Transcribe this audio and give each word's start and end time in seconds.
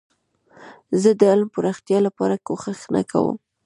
زه 1.01 1.09
د 1.19 1.21
علم 1.31 1.47
د 1.51 1.53
پراختیا 1.55 1.99
لپاره 2.07 2.35
کوښښ 2.45 2.79
نه 2.95 3.01
کوم. 3.11 3.37